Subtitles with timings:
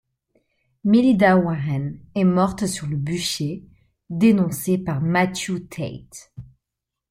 [0.83, 3.63] Melinda Warren est morte sur le bûcher,
[4.09, 6.33] dénoncée par Matthew Tate.